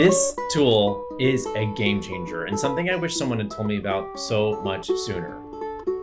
[0.00, 4.18] This tool is a game changer and something I wish someone had told me about
[4.18, 5.38] so much sooner.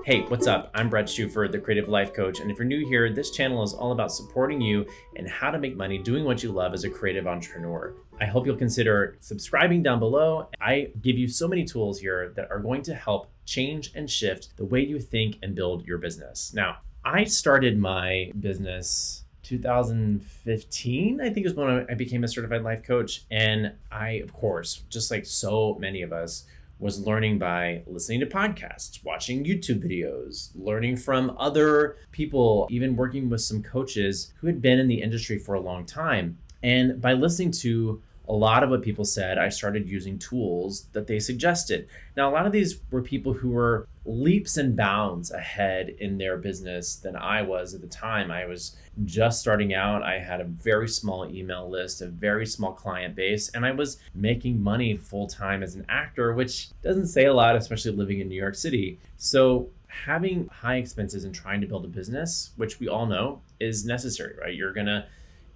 [0.06, 0.70] Hey, what's up?
[0.76, 3.74] I'm Bret Shuford, the Creative Life Coach, and if you're new here, this channel is
[3.74, 6.92] all about supporting you and how to make money doing what you love as a
[6.92, 7.96] creative entrepreneur.
[8.22, 10.48] I hope you'll consider subscribing down below.
[10.62, 14.56] I give you so many tools here that are going to help change and shift
[14.58, 16.54] the way you think and build your business.
[16.54, 22.84] Now, I started my business 2015, I think is when I became a certified life
[22.84, 23.24] coach.
[23.32, 26.46] And I, of course, just like so many of us,
[26.80, 33.30] was learning by listening to podcasts, watching YouTube videos, learning from other people, even working
[33.30, 36.38] with some coaches who had been in the industry for a long time.
[36.62, 41.08] And by listening to a lot of what people said, I started using tools that
[41.08, 41.88] they suggested.
[42.16, 46.38] Now, a lot of these were people who were leaps and bounds ahead in their
[46.38, 48.30] business than I was at the time.
[48.30, 50.04] I was just starting out.
[50.04, 53.98] I had a very small email list, a very small client base, and I was
[54.14, 58.28] making money full time as an actor, which doesn't say a lot, especially living in
[58.28, 59.00] New York City.
[59.18, 63.86] So, having high expenses and trying to build a business, which we all know is
[63.86, 64.54] necessary, right?
[64.54, 65.06] You're going to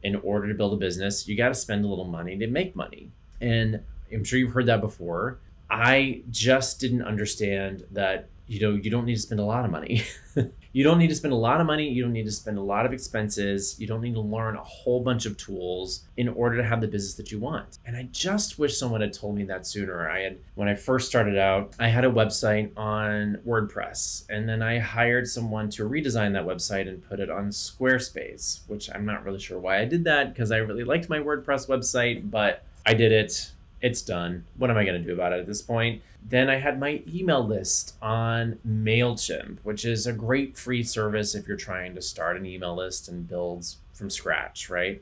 [0.04, 2.76] in order to build a business, you got to spend a little money to make
[2.76, 3.12] money.
[3.40, 5.40] And I'm sure you've heard that before.
[5.70, 9.72] I just didn't understand that you know you don't need to spend a lot of
[9.72, 10.04] money
[10.74, 11.90] you don't need to spend a lot of money.
[11.90, 13.76] You don't need to spend a lot of expenses.
[13.80, 16.88] You don't need to learn a whole bunch of tools in order to have the
[16.88, 17.80] business that you want.
[17.86, 20.10] And i just wish someone had told me that sooner.
[20.10, 24.62] I had when i first started out i had a website on wordpress and then
[24.62, 29.24] i hired someone to redesign that website and put it on squarespace which i'm not
[29.24, 32.94] really sure why i did that because i really liked my wordpress website but i
[32.94, 34.46] did it it's done.
[34.58, 36.02] What am I going to do about it at this point?
[36.28, 41.48] Then I had my email list on MailChimp, which is a great free service if
[41.48, 45.02] you're trying to start an email list and build from scratch, right?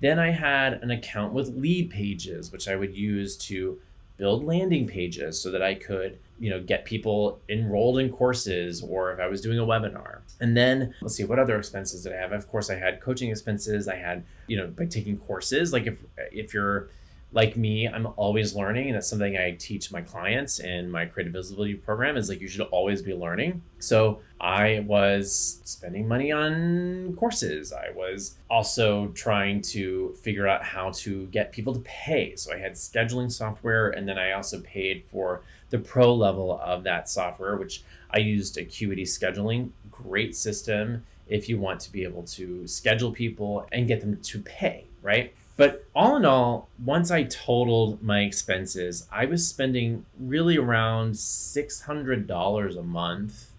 [0.00, 3.80] Then I had an account with Leadpages, which I would use to
[4.16, 9.12] build landing pages so that I could, you know, get people enrolled in courses or
[9.12, 10.18] if I was doing a webinar.
[10.40, 12.32] And then let's see what other expenses did I have?
[12.32, 13.88] Of course, I had coaching expenses.
[13.88, 16.88] I had, you know, by taking courses, like if if you're
[17.34, 21.32] like me, I'm always learning, and that's something I teach my clients in my creative
[21.32, 23.60] visibility program is like you should always be learning.
[23.80, 27.72] So I was spending money on courses.
[27.72, 32.36] I was also trying to figure out how to get people to pay.
[32.36, 36.84] So I had scheduling software, and then I also paid for the pro level of
[36.84, 42.22] that software, which I used Acuity Scheduling, great system if you want to be able
[42.22, 45.34] to schedule people and get them to pay, right?
[45.56, 52.76] But all in all, once I totaled my expenses, I was spending really around $600
[52.76, 53.52] a month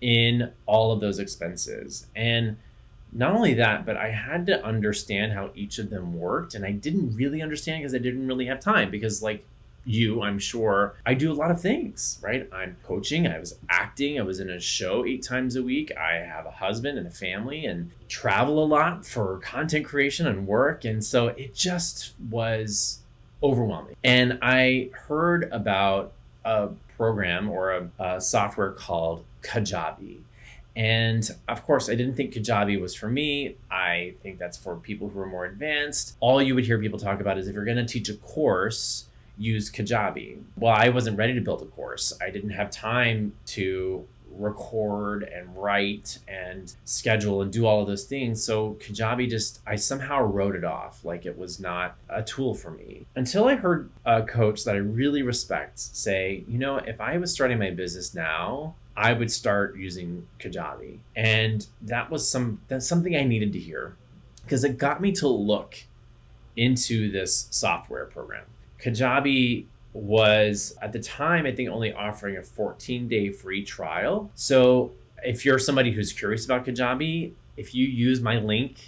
[0.00, 2.06] in all of those expenses.
[2.14, 2.58] And
[3.12, 6.54] not only that, but I had to understand how each of them worked.
[6.54, 9.42] And I didn't really understand because I didn't really have time because, like,
[9.86, 12.48] you, I'm sure, I do a lot of things, right?
[12.52, 15.92] I'm coaching, I was acting, I was in a show eight times a week.
[15.96, 20.46] I have a husband and a family and travel a lot for content creation and
[20.46, 20.84] work.
[20.84, 22.98] And so it just was
[23.42, 23.94] overwhelming.
[24.02, 26.12] And I heard about
[26.44, 30.18] a program or a, a software called Kajabi.
[30.74, 33.56] And of course, I didn't think Kajabi was for me.
[33.70, 36.16] I think that's for people who are more advanced.
[36.20, 39.06] All you would hear people talk about is if you're going to teach a course,
[39.38, 40.42] use Kajabi.
[40.58, 42.12] Well, I wasn't ready to build a course.
[42.20, 44.06] I didn't have time to
[44.38, 48.42] record and write and schedule and do all of those things.
[48.42, 52.70] So Kajabi just, I somehow wrote it off like it was not a tool for
[52.70, 53.06] me.
[53.14, 57.32] Until I heard a coach that I really respect say, you know, if I was
[57.32, 60.98] starting my business now, I would start using Kajabi.
[61.14, 63.96] And that was some that's something I needed to hear
[64.42, 65.76] because it got me to look
[66.56, 68.44] into this software program.
[68.80, 74.30] Kajabi was at the time, I think, only offering a 14 day free trial.
[74.34, 74.92] So
[75.24, 78.78] if you're somebody who's curious about Kajabi, if you use my link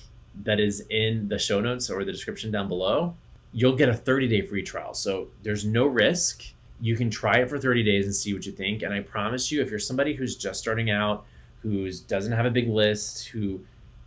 [0.44, 3.14] that is in the show notes or the description down below,
[3.52, 4.94] you'll get a 30 day free trial.
[4.94, 6.44] So there's no risk.
[6.80, 8.82] You can try it for 30 days and see what you think.
[8.82, 11.24] And I promise you, if you're somebody who's just starting out,
[11.62, 13.60] who doesn't have a big list, who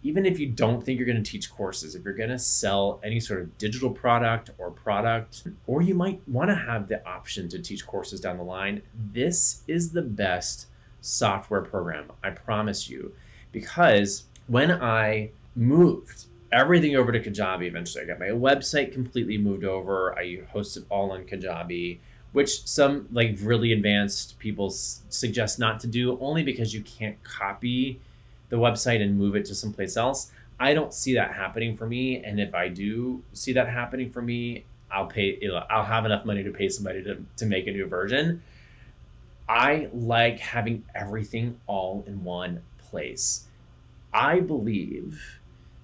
[0.04, 3.00] even if you don't think you're going to teach courses, if you're going to sell
[3.04, 7.48] any sort of digital product or product, or you might want to have the option
[7.50, 8.82] to teach courses down the line,
[9.14, 10.68] this is the best
[11.02, 12.12] software program.
[12.24, 13.14] I promise you.
[13.52, 19.64] Because when I moved everything over to Kajabi eventually, I got my website completely moved
[19.64, 20.18] over.
[20.18, 22.00] I hosted all on Kajabi
[22.32, 27.22] which some like really advanced people s- suggest not to do only because you can't
[27.24, 28.00] copy
[28.52, 30.32] the website and move it to someplace else.
[30.60, 32.24] I don't see that happening for me.
[32.24, 35.40] And if I do see that happening for me, I'll pay,
[35.70, 38.44] I'll have enough money to pay somebody to, to make a new version.
[39.50, 43.48] I like having everything all in one place.
[44.14, 45.40] I believe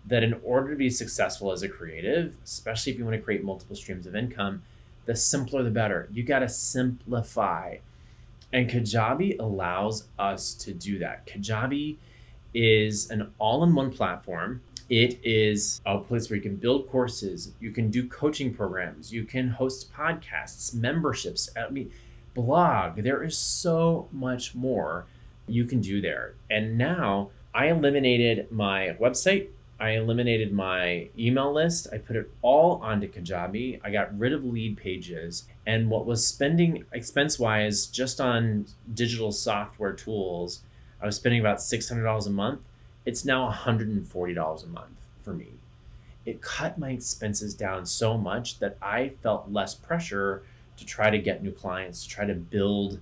[0.05, 3.43] that in order to be successful as a creative, especially if you want to create
[3.43, 4.61] multiple streams of income,
[5.05, 6.07] the simpler the better.
[6.11, 7.77] You got to simplify.
[8.53, 11.25] And Kajabi allows us to do that.
[11.25, 11.97] Kajabi
[12.57, 14.61] is an all in one platform.
[14.89, 19.25] It is a place where you can build courses, you can do coaching programs, you
[19.25, 21.91] can host podcasts, memberships, I mean,
[22.33, 23.03] blog.
[23.03, 25.05] There is so much more
[25.47, 26.35] you can do there.
[26.49, 29.49] And now I eliminated my website
[29.79, 31.87] I eliminated my email list.
[31.93, 33.79] I put it all onto Kajabi.
[33.83, 35.43] I got rid of Leadpages.
[35.65, 40.61] And what was spending expense wise just on digital software tools,
[41.01, 42.61] I was spending about $600 a month.
[43.05, 45.47] It's now $140 a month for me.
[46.25, 50.43] It cut my expenses down so much that I felt less pressure
[50.77, 52.99] to try to get new clients, to try to build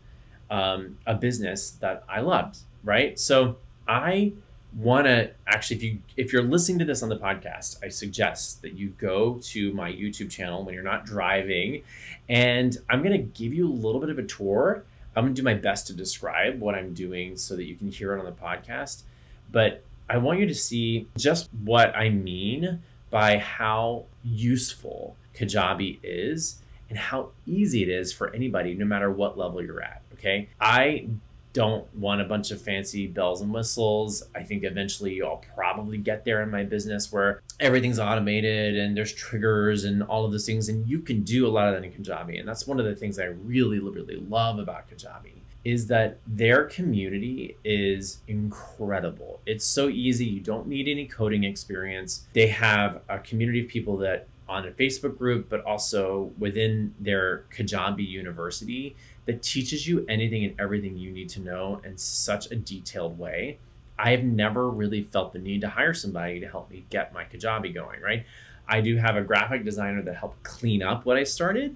[0.49, 3.19] um, a business that I loved, right?
[3.19, 3.57] So
[3.87, 4.33] I
[4.75, 8.61] want to actually if you if you're listening to this on the podcast i suggest
[8.61, 11.81] that you go to my youtube channel when you're not driving
[12.27, 14.83] and i'm going to give you a little bit of a tour
[15.15, 17.89] i'm going to do my best to describe what i'm doing so that you can
[17.89, 19.03] hear it on the podcast
[19.51, 26.59] but i want you to see just what i mean by how useful kajabi is
[26.89, 30.49] and how easy it is for anybody no matter what level you're at okay?
[30.59, 31.07] I
[31.55, 34.23] don't want a bunch of fancy bells and whistles.
[34.35, 39.13] I think eventually I'll probably get there in my business where everything's automated and there's
[39.13, 40.67] triggers and all of those things.
[40.67, 42.37] And you can do a lot of that in Kajabi.
[42.37, 45.31] And that's one of the things I really, really love about Kajabi
[45.63, 49.39] is that their community is incredible.
[49.45, 50.25] It's so easy.
[50.25, 52.27] You don't need any coding experience.
[52.33, 57.45] They have a community of people that on a Facebook group, but also within their
[57.51, 62.55] Kajabi University that teaches you anything and everything you need to know in such a
[62.55, 63.57] detailed way.
[63.97, 67.23] I have never really felt the need to hire somebody to help me get my
[67.23, 68.25] Kajabi going, right?
[68.67, 71.75] I do have a graphic designer that helped clean up what I started,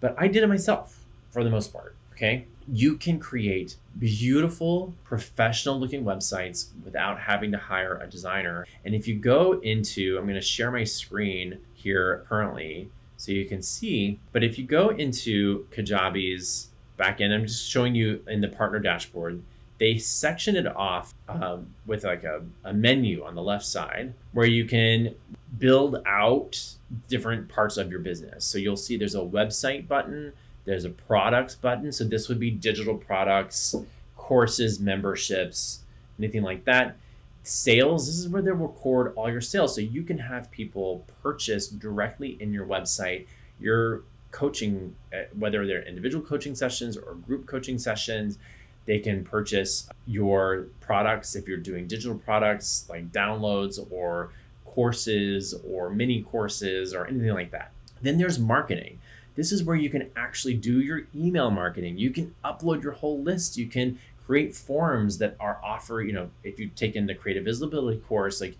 [0.00, 2.46] but I did it myself for the most part, okay?
[2.66, 8.66] You can create beautiful, professional looking websites without having to hire a designer.
[8.84, 13.62] And if you go into, I'm to share my screen here currently so you can
[13.62, 16.69] see, but if you go into Kajabi's
[17.00, 17.32] back end.
[17.32, 19.42] I'm just showing you in the partner dashboard.
[19.78, 24.46] They section it off um, with like a, a menu on the left side where
[24.46, 25.14] you can
[25.58, 26.62] build out
[27.08, 28.44] different parts of your business.
[28.44, 30.34] So you'll see there's a website button,
[30.66, 31.90] there's a products button.
[31.90, 33.74] So this would be digital products,
[34.16, 35.80] courses, memberships,
[36.18, 36.96] anything like that.
[37.42, 39.74] Sales, this is where they record all your sales.
[39.74, 43.26] So you can have people purchase directly in your website
[43.60, 48.38] your coaching, uh, whether they're individual coaching sessions or group coaching sessions.
[48.86, 54.30] They can purchase your products if you're doing digital products like downloads or
[54.64, 57.72] courses or mini courses or anything like that.
[58.02, 58.98] Then there's marketing.
[59.36, 61.98] This is where you can actually do your email marketing.
[61.98, 63.56] You can upload your whole list.
[63.56, 67.98] You can create forms that are offer, you know, if you've taken the creative visibility
[68.00, 68.56] course, like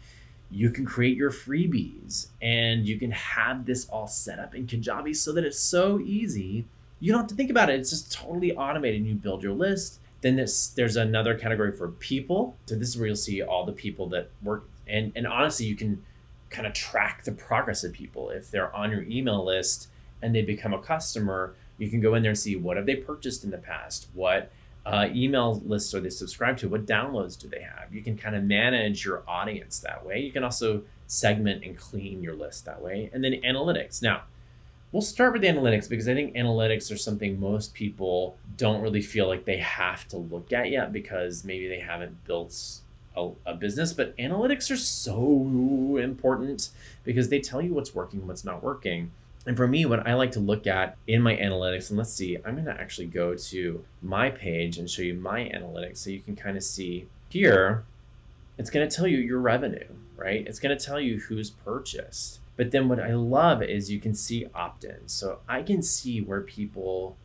[0.50, 5.14] you can create your freebies and you can have this all set up in Kajabi
[5.14, 6.66] so that it's so easy.
[6.98, 7.78] You don't have to think about it.
[7.78, 9.06] It's just totally automated.
[9.06, 10.00] You build your list.
[10.22, 12.56] Then this, there's another category for people.
[12.66, 14.64] So this is where you'll see all the people that work.
[14.86, 16.04] And, and honestly, you can
[16.50, 18.30] kind of track the progress of people.
[18.30, 19.88] If they're on your email list
[20.20, 22.96] and they become a customer, you can go in there and see what have they
[22.96, 24.08] purchased in the past?
[24.12, 24.50] What
[24.86, 26.68] uh, email lists are they subscribed to?
[26.68, 27.92] What downloads do they have?
[27.92, 30.20] You can kind of manage your audience that way.
[30.20, 33.10] You can also segment and clean your list that way.
[33.12, 34.02] And then analytics.
[34.02, 34.22] Now,
[34.92, 39.28] we'll start with analytics because I think analytics are something most people don't really feel
[39.28, 42.80] like they have to look at yet because maybe they haven't built
[43.16, 43.92] a, a business.
[43.92, 46.70] But analytics are so important
[47.04, 49.10] because they tell you what's working, what's not working.
[49.46, 52.36] And for me, what I like to look at in my analytics, and let's see,
[52.44, 56.20] I'm going to actually go to my page and show you my analytics so you
[56.20, 57.84] can kind of see here,
[58.58, 60.46] it's going to tell you your revenue, right?
[60.46, 62.40] It's going to tell you who's purchased.
[62.56, 65.12] But then what I love is you can see opt ins.
[65.12, 67.16] So I can see where people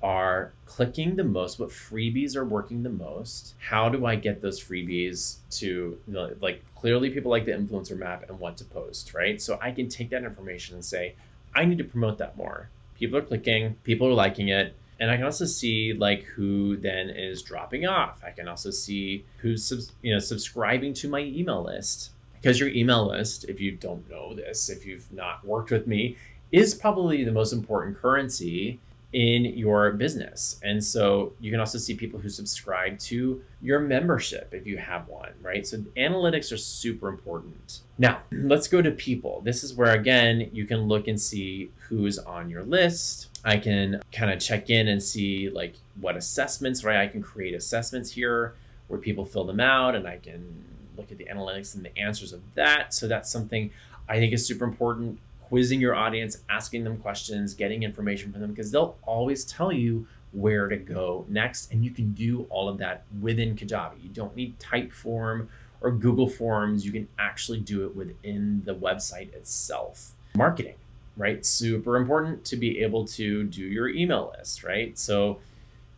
[0.00, 3.54] are clicking the most, what freebies are working the most.
[3.58, 7.98] How do I get those freebies to, you know, like, clearly people like the influencer
[7.98, 9.42] map and what to post, right?
[9.42, 11.16] So I can take that information and say,
[11.54, 12.68] I need to promote that more.
[12.98, 14.74] People are clicking, people are liking it.
[15.00, 18.22] And I can also see like who then is dropping off.
[18.24, 22.10] I can also see who's you know subscribing to my email list
[22.44, 26.16] because your email list, if you don't know this, if you've not worked with me,
[26.52, 28.78] is probably the most important currency
[29.14, 30.60] in your business.
[30.64, 35.06] And so you can also see people who subscribe to your membership if you have
[35.06, 35.64] one, right?
[35.64, 37.82] So analytics are super important.
[37.96, 39.40] Now, let's go to people.
[39.42, 43.28] This is where, again, you can look and see who's on your list.
[43.44, 46.98] I can kind of check in and see like what assessments, right?
[46.98, 48.56] I can create assessments here
[48.88, 50.64] where people fill them out and I can
[50.96, 52.92] look at the analytics and the answers of that.
[52.92, 53.70] So that's something
[54.08, 58.50] I think is super important quizzing your audience, asking them questions, getting information from them,
[58.50, 61.72] because they'll always tell you where to go next.
[61.72, 64.02] And you can do all of that within Kajabi.
[64.02, 65.48] You don't need Typeform
[65.80, 66.84] or Google Forms.
[66.84, 70.12] You can actually do it within the website itself.
[70.36, 70.74] Marketing,
[71.16, 71.44] right?
[71.44, 74.98] Super important to be able to do your email list, right?
[74.98, 75.38] So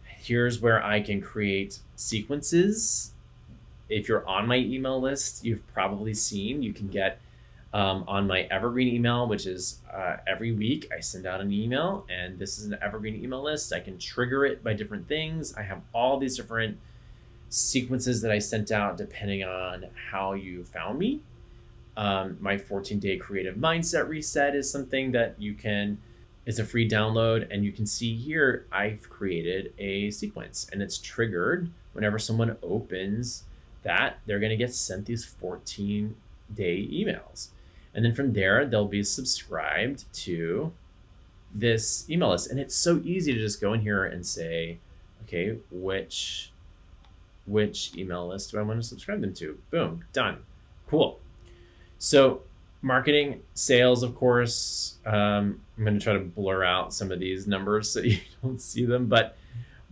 [0.04, 3.12] here's where I can create sequences.
[3.88, 7.20] If you're on my email list, you've probably seen you can get
[7.76, 12.06] um, on my evergreen email, which is uh, every week I send out an email,
[12.08, 13.70] and this is an evergreen email list.
[13.70, 15.54] I can trigger it by different things.
[15.54, 16.78] I have all these different
[17.50, 21.20] sequences that I sent out depending on how you found me.
[21.98, 25.98] Um, my 14 day creative mindset reset is something that you can,
[26.46, 30.96] it's a free download, and you can see here I've created a sequence and it's
[30.96, 33.44] triggered whenever someone opens
[33.82, 36.16] that, they're going to get sent these 14
[36.54, 37.48] day emails.
[37.96, 40.70] And then from there, they'll be subscribed to
[41.52, 42.50] this email list.
[42.50, 44.78] And it's so easy to just go in here and say,
[45.24, 46.52] okay, which
[47.46, 49.58] which email list do I want to subscribe them to?
[49.70, 50.38] Boom, done.
[50.88, 51.20] Cool.
[51.98, 52.42] So
[52.82, 54.96] marketing, sales, of course.
[55.06, 58.60] Um, I'm going to try to blur out some of these numbers so you don't
[58.60, 59.06] see them.
[59.06, 59.38] But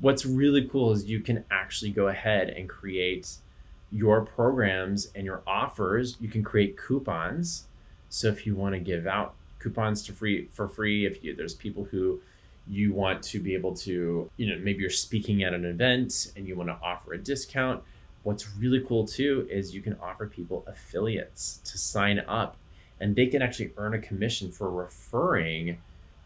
[0.00, 3.36] what's really cool is you can actually go ahead and create
[3.90, 6.16] your programs and your offers.
[6.20, 7.66] You can create coupons
[8.14, 11.52] so if you want to give out coupons to free for free, if you there's
[11.52, 12.20] people who
[12.68, 16.46] you want to be able to, you know, maybe you're speaking at an event and
[16.46, 17.82] you want to offer a discount.
[18.22, 22.56] What's really cool too is you can offer people affiliates to sign up
[23.00, 25.78] and they can actually earn a commission for referring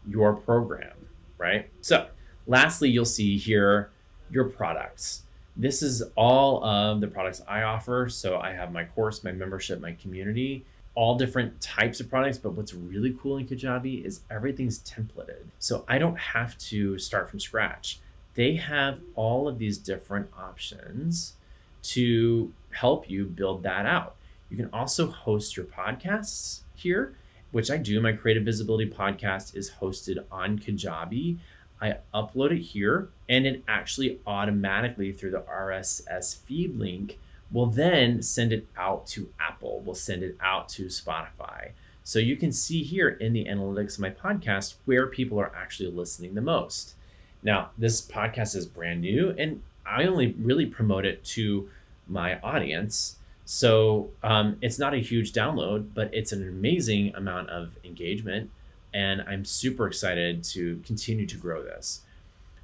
[0.07, 1.07] your program,
[1.39, 1.71] right?
[1.81, 2.07] So,
[2.45, 3.89] lastly, you'll see here
[4.29, 5.23] your products.
[5.57, 8.09] This is all of the products I offer.
[8.09, 10.65] So, I have my course, my membership, my community
[10.95, 15.45] all different types of products, but what's really cool in Kajabi is everything's templated.
[15.59, 17.99] So I don't have to start from scratch.
[18.35, 21.33] They have all of these different options
[21.81, 24.15] to help you build that out.
[24.49, 27.15] You can also host your podcasts here,
[27.51, 28.01] which I do.
[28.01, 31.37] My Creative Visibility podcast is hosted on Kajabi.
[31.81, 37.19] I upload it here and it actually automatically through the RSS feed link
[37.51, 39.81] We'll then send it out to Apple.
[39.83, 41.71] We'll send it out to Spotify.
[42.03, 45.91] So you can see here in the analytics of my podcast where people are actually
[45.91, 46.95] listening the most.
[47.43, 51.69] Now, this podcast is brand new and I only really promote it to
[52.07, 53.17] my audience.
[53.45, 58.51] So um, it's not a huge download, but it's an amazing amount of engagement.
[58.93, 62.01] And I'm super excited to continue to grow this.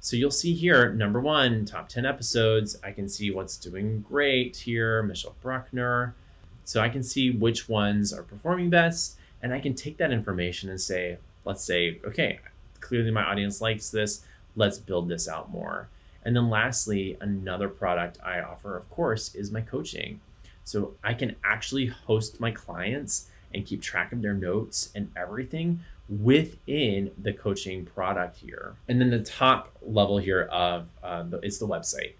[0.06, 2.78] So you'll see here, number one, top 10 episodes.
[2.84, 6.14] I can see what's doing great here, Michelle Bruckner.
[6.62, 9.18] So I can see which ones are performing best.
[9.42, 12.38] And I can take that information and say, let's say, okay,
[12.78, 14.24] clearly my audience likes this.
[14.54, 15.88] Let's build this out more.
[16.24, 20.20] And then lastly, another product I offer, of course, is my coaching.
[20.62, 25.80] So I can actually host my clients and keep track of their notes and everything
[26.08, 28.76] within the coaching product here.
[28.88, 32.14] And then the top level here of uh, it's the website.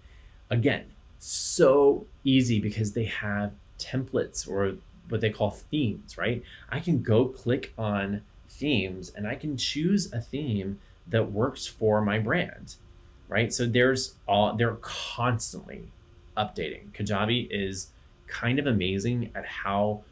[0.49, 0.85] Again,
[1.19, 4.75] so easy because they have templates or
[5.09, 6.43] what they call themes, right?
[6.69, 12.01] I can go click on themes and I can choose a theme that works for
[12.01, 12.75] my brand,
[13.29, 13.53] right?
[13.53, 15.91] So there's all they're constantly
[16.35, 16.91] updating.
[16.91, 17.87] Kajabi is
[18.27, 20.03] kind of amazing at how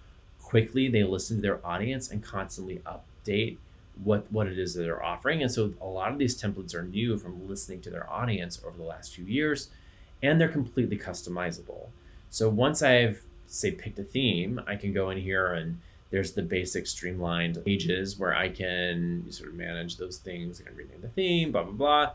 [0.41, 2.81] quickly they listen to their audience and constantly
[3.25, 3.57] update
[4.03, 5.41] what what it is that they're offering.
[5.41, 8.77] And so a lot of these templates are new from listening to their audience over
[8.77, 9.69] the last few years,
[10.21, 11.87] and they're completely customizable.
[12.29, 15.79] So once I've say picked a theme, I can go in here and
[16.11, 20.61] there's the basic streamlined pages where I can sort of manage those things.
[20.61, 22.11] I can rename the theme, blah blah blah.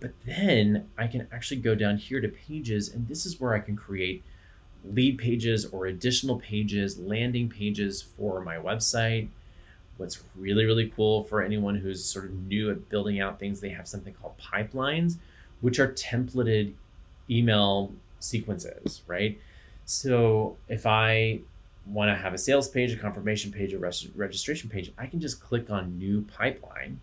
[0.00, 3.60] But then I can actually go down here to pages, and this is where I
[3.60, 4.22] can create
[4.84, 9.28] lead pages or additional pages, landing pages for my website
[9.96, 13.70] What's really, really cool for anyone who's sort of new at building out things, they
[13.70, 15.16] have something called pipelines,
[15.60, 16.72] which are templated
[17.30, 19.38] email sequences, right?
[19.84, 21.40] So if I
[21.86, 25.20] want to have a sales page, a confirmation page, a res- registration page, I can
[25.20, 27.00] just click on new pipeline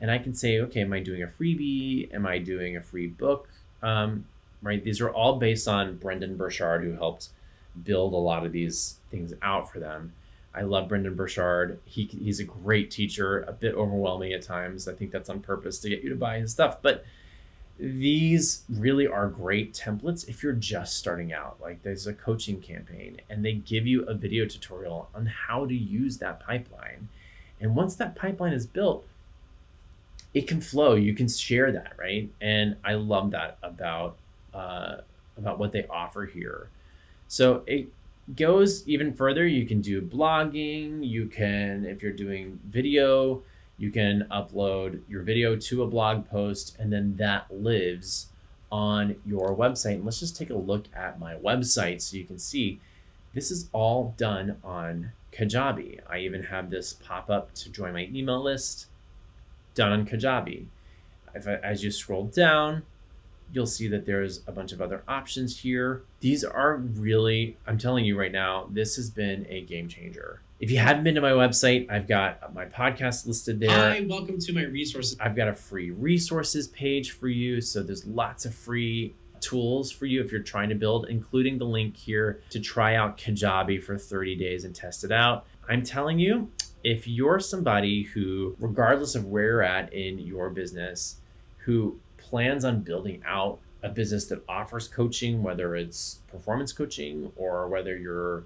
[0.00, 2.12] and I can say, okay, am I doing a freebie?
[2.12, 3.48] Am I doing a free book?
[3.82, 4.24] Um,
[4.62, 4.82] right?
[4.82, 7.28] These are all based on Brendon Burchard, who helped
[7.84, 10.12] build a lot of these things out for them.
[10.54, 11.78] I love Brendon Burchard.
[11.84, 14.88] He, he's a great teacher, a bit overwhelming at times.
[14.88, 16.82] I think that's on purpose to get you to buy his stuff.
[16.82, 17.04] But
[17.78, 21.58] these really are great templates if you're just starting out.
[21.62, 25.74] Like there's a coaching campaign and they give you a video tutorial on how to
[25.74, 27.08] use that pipeline.
[27.60, 29.06] And once that pipeline is built,
[30.34, 30.94] it can flow.
[30.94, 32.28] You can share that, right?
[32.40, 34.16] And I love that about
[34.52, 34.98] uh,
[35.36, 36.68] about what they offer here.
[37.28, 37.88] So it
[38.36, 39.46] goes even further.
[39.46, 41.06] You can do blogging.
[41.06, 43.42] You can, if you're doing video,
[43.78, 48.28] you can upload your video to a blog post and then that lives
[48.70, 49.94] on your website.
[49.94, 52.80] And let's just take a look at my website so you can see
[53.34, 56.00] this is all done on Kajabi.
[56.08, 58.86] I even have this pop up to join my email list
[59.74, 60.66] done on Kajabi.
[61.34, 62.82] If I, as you scroll down,
[63.52, 66.02] you'll see that there's a bunch of other options here.
[66.20, 70.40] These are really, I'm telling you right now, this has been a game changer.
[70.60, 73.70] If you haven't been to my website, I've got my podcast listed there.
[73.70, 75.16] Hi, welcome to my resources.
[75.18, 77.60] I've got a free resources page for you.
[77.62, 81.64] So there's lots of free tools for you if you're trying to build, including the
[81.64, 85.46] link here to try out Kajabi for 30 days and test it out.
[85.66, 86.50] I'm telling you,
[86.84, 91.16] if you're somebody who, regardless of where you're at in your business,
[91.64, 97.68] who plans on building out a business that offers coaching, whether it's performance coaching or
[97.68, 98.44] whether you're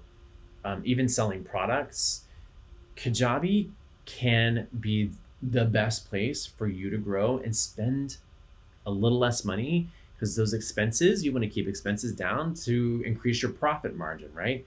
[0.63, 2.23] um, even selling products,
[2.95, 3.69] Kajabi
[4.05, 8.17] can be the best place for you to grow and spend
[8.85, 13.41] a little less money because those expenses, you want to keep expenses down to increase
[13.41, 14.65] your profit margin, right?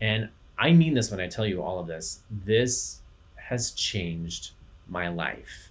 [0.00, 2.20] And I mean this when I tell you all of this.
[2.30, 3.00] This
[3.36, 4.50] has changed
[4.88, 5.70] my life.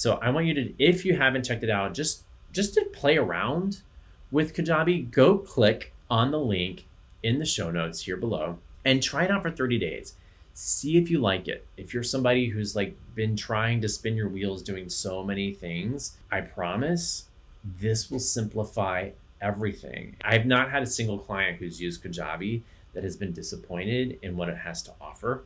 [0.00, 3.18] So I want you to, if you haven't checked it out, just just to play
[3.18, 3.82] around
[4.30, 6.86] with Kajabi, go click on the link
[7.22, 10.14] in the show notes here below and try it out for 30 days.
[10.54, 11.66] See if you like it.
[11.76, 16.16] If you're somebody who's like been trying to spin your wheels doing so many things,
[16.32, 17.28] I promise
[17.62, 20.16] this will simplify everything.
[20.24, 22.62] I've not had a single client who's used Kajabi
[22.94, 25.42] that has been disappointed in what it has to offer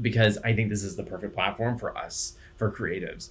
[0.00, 3.30] because I think this is the perfect platform for us, for creatives.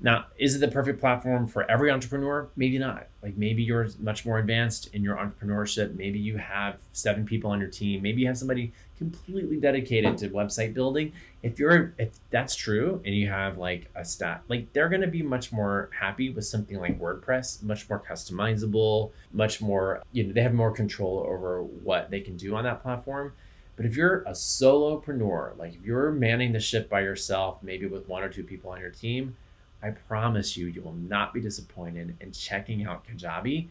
[0.00, 2.48] Now, is it the perfect platform for every entrepreneur?
[2.54, 3.08] Maybe not.
[3.20, 5.96] Like maybe you're much more advanced in your entrepreneurship.
[5.96, 8.02] Maybe you have seven people on your team.
[8.02, 11.12] Maybe you have somebody completely dedicated to website building.
[11.42, 15.22] If you're if that's true and you have like a stat, like they're gonna be
[15.22, 20.42] much more happy with something like WordPress, much more customizable, much more, you know, they
[20.42, 23.32] have more control over what they can do on that platform.
[23.78, 28.08] But if you're a solopreneur, like if you're manning the ship by yourself, maybe with
[28.08, 29.36] one or two people on your team,
[29.80, 33.68] I promise you, you will not be disappointed in checking out Kajabi.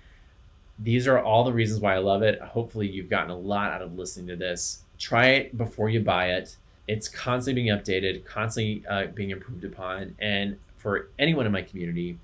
[0.79, 2.39] These are all the reasons why I love it.
[2.39, 4.83] Hopefully, you've gotten a lot out of listening to this.
[4.97, 6.55] Try it before you buy it.
[6.87, 10.15] It's constantly being updated, constantly uh, being improved upon.
[10.19, 12.17] And for anyone in my community,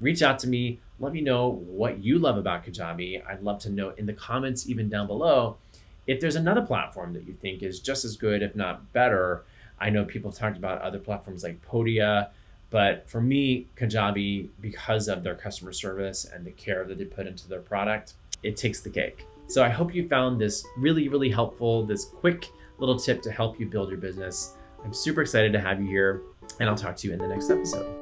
[0.00, 0.80] reach out to me.
[0.98, 3.22] Let me know what you love about Kajabi.
[3.28, 5.58] I'd love to know in the comments, even down below,
[6.06, 9.44] if there's another platform that you think is just as good, if not better.
[9.78, 12.30] I know people have talked about other platforms like Podia
[12.70, 17.26] but for me, Kajabi, because of their customer service and the care that they put
[17.26, 19.26] into their product, it takes the cake.
[19.48, 23.58] So I hope you found this really, really helpful, this quick little tip to help
[23.58, 24.54] you build your business.
[24.84, 26.22] I'm super excited to have you here,
[26.60, 27.99] and I'll talk to you in the next episode.